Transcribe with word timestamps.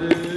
ਪਰ 0.00 0.06
ਉਤਾਰੇ 0.06 0.29